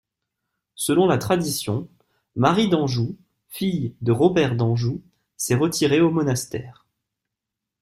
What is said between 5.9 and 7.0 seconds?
au monastère.